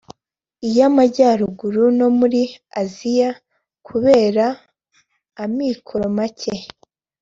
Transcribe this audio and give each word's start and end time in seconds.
iy’Amajyaruguru 0.67 1.83
no 1.99 2.07
muri 2.19 2.41
Asia 2.81 3.29
kubera 3.87 4.45
amikoro 5.43 6.05
make 6.17 6.55